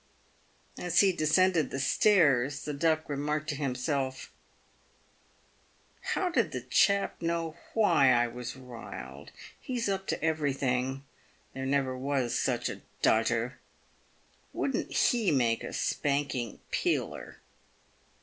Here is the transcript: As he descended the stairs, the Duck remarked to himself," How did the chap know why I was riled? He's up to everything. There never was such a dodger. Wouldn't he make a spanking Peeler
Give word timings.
As 0.79 1.01
he 1.01 1.11
descended 1.13 1.69
the 1.69 1.79
stairs, 1.79 2.65
the 2.65 2.73
Duck 2.73 3.07
remarked 3.07 3.49
to 3.49 3.55
himself," 3.55 4.31
How 6.15 6.29
did 6.31 6.51
the 6.53 6.61
chap 6.61 7.21
know 7.21 7.55
why 7.75 8.11
I 8.11 8.25
was 8.25 8.55
riled? 8.55 9.29
He's 9.59 9.87
up 9.87 10.07
to 10.07 10.23
everything. 10.25 11.03
There 11.53 11.67
never 11.67 11.95
was 11.95 12.33
such 12.33 12.67
a 12.67 12.81
dodger. 13.03 13.59
Wouldn't 14.53 14.91
he 14.91 15.29
make 15.29 15.63
a 15.63 15.71
spanking 15.71 16.61
Peeler 16.71 17.39